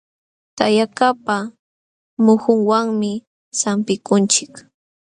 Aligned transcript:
Tayakaqpa 0.57 1.35
muhunwanmi 2.23 3.11
sampikunchik. 3.59 4.53